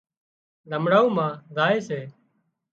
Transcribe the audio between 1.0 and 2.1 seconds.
مان زائي سي